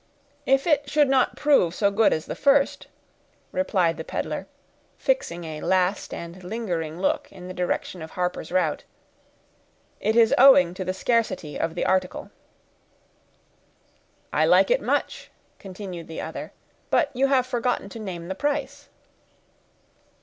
"If 0.47 0.65
it 0.65 0.89
should 0.89 1.07
not 1.07 1.35
prove 1.35 1.75
so 1.75 1.91
good 1.91 2.11
as 2.11 2.25
the 2.25 2.33
first," 2.33 2.87
replied 3.51 3.97
the 3.97 4.03
peddler, 4.03 4.47
fixing 4.97 5.43
a 5.43 5.61
last 5.61 6.11
and 6.11 6.43
lingering 6.43 6.99
look 6.99 7.31
in 7.31 7.47
the 7.47 7.53
direction 7.53 8.01
of 8.01 8.09
Harper's 8.09 8.51
route, 8.51 8.83
"it 9.99 10.15
is 10.15 10.33
owing 10.39 10.73
to 10.73 10.83
the 10.83 10.95
scarcity 10.95 11.55
of 11.55 11.75
the 11.75 11.85
article." 11.85 12.31
"I 14.33 14.45
like 14.45 14.71
it 14.71 14.81
much," 14.81 15.29
continued 15.59 16.07
the 16.07 16.19
other; 16.21 16.51
"but 16.89 17.11
you 17.15 17.27
have 17.27 17.45
forgotten 17.45 17.87
to 17.89 17.99
name 17.99 18.27
the 18.27 18.33
price." 18.33 18.89